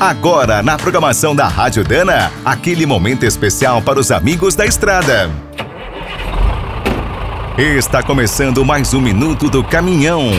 Agora, 0.00 0.62
na 0.62 0.78
programação 0.78 1.36
da 1.36 1.46
Rádio 1.46 1.84
Dana, 1.84 2.32
aquele 2.42 2.86
momento 2.86 3.26
especial 3.26 3.82
para 3.82 4.00
os 4.00 4.10
amigos 4.10 4.54
da 4.54 4.64
estrada. 4.64 5.30
Está 7.58 8.02
começando 8.02 8.64
mais 8.64 8.94
um 8.94 9.00
minuto 9.02 9.50
do 9.50 9.62
caminhão. 9.62 10.30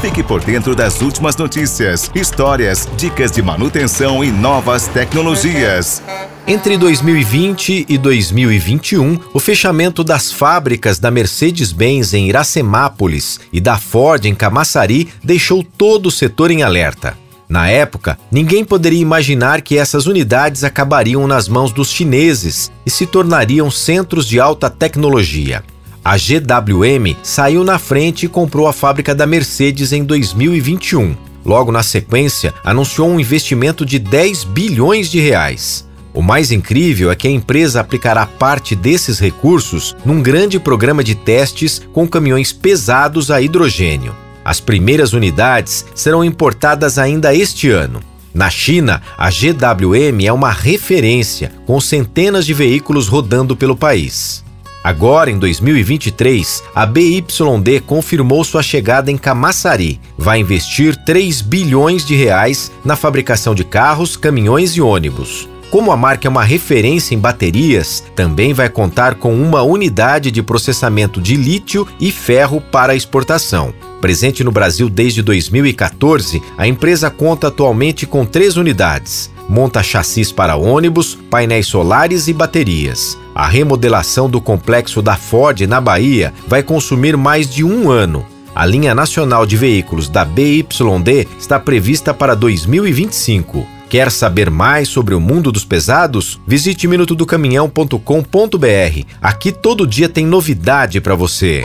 Fique 0.00 0.22
por 0.22 0.40
dentro 0.44 0.76
das 0.76 1.02
últimas 1.02 1.34
notícias, 1.36 2.08
histórias, 2.14 2.88
dicas 2.96 3.32
de 3.32 3.42
manutenção 3.42 4.22
e 4.22 4.30
novas 4.30 4.86
tecnologias. 4.86 6.00
Entre 6.46 6.78
2020 6.78 7.86
e 7.88 7.98
2021, 7.98 9.18
o 9.34 9.40
fechamento 9.40 10.04
das 10.04 10.30
fábricas 10.30 11.00
da 11.00 11.10
Mercedes-Benz 11.10 12.14
em 12.14 12.28
Iracemápolis 12.28 13.40
e 13.52 13.60
da 13.60 13.76
Ford 13.76 14.24
em 14.26 14.34
Camaçari 14.34 15.08
deixou 15.24 15.64
todo 15.64 16.06
o 16.06 16.10
setor 16.10 16.52
em 16.52 16.62
alerta. 16.62 17.16
Na 17.50 17.68
época, 17.68 18.16
ninguém 18.30 18.64
poderia 18.64 19.00
imaginar 19.00 19.60
que 19.60 19.76
essas 19.76 20.06
unidades 20.06 20.62
acabariam 20.62 21.26
nas 21.26 21.48
mãos 21.48 21.72
dos 21.72 21.90
chineses 21.90 22.70
e 22.86 22.90
se 22.90 23.06
tornariam 23.06 23.68
centros 23.68 24.24
de 24.24 24.38
alta 24.38 24.70
tecnologia. 24.70 25.64
A 26.04 26.16
GWM 26.16 27.16
saiu 27.24 27.64
na 27.64 27.76
frente 27.76 28.24
e 28.26 28.28
comprou 28.28 28.68
a 28.68 28.72
fábrica 28.72 29.16
da 29.16 29.26
Mercedes 29.26 29.92
em 29.92 30.04
2021. 30.04 31.16
Logo 31.44 31.72
na 31.72 31.82
sequência, 31.82 32.54
anunciou 32.64 33.08
um 33.08 33.18
investimento 33.18 33.84
de 33.84 33.98
10 33.98 34.44
bilhões 34.44 35.10
de 35.10 35.18
reais. 35.18 35.88
O 36.14 36.22
mais 36.22 36.52
incrível 36.52 37.10
é 37.10 37.16
que 37.16 37.26
a 37.26 37.30
empresa 37.32 37.80
aplicará 37.80 38.26
parte 38.26 38.76
desses 38.76 39.18
recursos 39.18 39.96
num 40.04 40.22
grande 40.22 40.60
programa 40.60 41.02
de 41.02 41.16
testes 41.16 41.82
com 41.92 42.06
caminhões 42.06 42.52
pesados 42.52 43.28
a 43.28 43.40
hidrogênio. 43.40 44.14
As 44.50 44.58
primeiras 44.58 45.12
unidades 45.12 45.86
serão 45.94 46.24
importadas 46.24 46.98
ainda 46.98 47.32
este 47.32 47.70
ano. 47.70 48.00
Na 48.34 48.50
China, 48.50 49.00
a 49.16 49.30
GWM 49.30 50.26
é 50.26 50.32
uma 50.32 50.50
referência, 50.50 51.52
com 51.64 51.80
centenas 51.80 52.44
de 52.44 52.52
veículos 52.52 53.06
rodando 53.06 53.54
pelo 53.54 53.76
país. 53.76 54.44
Agora, 54.82 55.30
em 55.30 55.38
2023, 55.38 56.64
a 56.74 56.84
BYD 56.84 57.78
confirmou 57.86 58.42
sua 58.42 58.60
chegada 58.60 59.08
em 59.08 59.16
Camaçari. 59.16 60.00
Vai 60.18 60.40
investir 60.40 60.96
3 60.96 61.42
bilhões 61.42 62.04
de 62.04 62.16
reais 62.16 62.72
na 62.84 62.96
fabricação 62.96 63.54
de 63.54 63.62
carros, 63.62 64.16
caminhões 64.16 64.72
e 64.72 64.80
ônibus. 64.80 65.48
Como 65.70 65.92
a 65.92 65.96
marca 65.96 66.26
é 66.26 66.28
uma 66.28 66.42
referência 66.42 67.14
em 67.14 67.18
baterias, 67.20 68.02
também 68.16 68.52
vai 68.52 68.68
contar 68.68 69.14
com 69.14 69.32
uma 69.32 69.62
unidade 69.62 70.32
de 70.32 70.42
processamento 70.42 71.20
de 71.20 71.36
lítio 71.36 71.86
e 72.00 72.10
ferro 72.10 72.60
para 72.60 72.96
exportação. 72.96 73.72
Presente 74.00 74.42
no 74.42 74.50
Brasil 74.50 74.88
desde 74.88 75.22
2014, 75.22 76.42
a 76.56 76.66
empresa 76.66 77.10
conta 77.10 77.48
atualmente 77.48 78.06
com 78.06 78.24
três 78.24 78.56
unidades. 78.56 79.30
Monta 79.48 79.82
chassis 79.82 80.32
para 80.32 80.56
ônibus, 80.56 81.18
painéis 81.28 81.66
solares 81.66 82.28
e 82.28 82.32
baterias. 82.32 83.18
A 83.34 83.46
remodelação 83.46 84.30
do 84.30 84.40
complexo 84.40 85.02
da 85.02 85.16
Ford 85.16 85.60
na 85.62 85.80
Bahia 85.80 86.32
vai 86.46 86.62
consumir 86.62 87.16
mais 87.16 87.52
de 87.52 87.62
um 87.62 87.90
ano. 87.90 88.24
A 88.54 88.64
linha 88.64 88.94
nacional 88.94 89.44
de 89.44 89.56
veículos 89.56 90.08
da 90.08 90.24
BYD 90.24 91.28
está 91.38 91.58
prevista 91.58 92.14
para 92.14 92.34
2025. 92.34 93.66
Quer 93.88 94.10
saber 94.10 94.50
mais 94.50 94.88
sobre 94.88 95.14
o 95.14 95.20
mundo 95.20 95.50
dos 95.50 95.64
pesados? 95.64 96.40
Visite 96.46 96.86
minutodocaminhão.com.br. 96.86 99.04
Aqui 99.20 99.52
todo 99.52 99.86
dia 99.86 100.08
tem 100.08 100.24
novidade 100.24 101.00
para 101.00 101.16
você. 101.16 101.64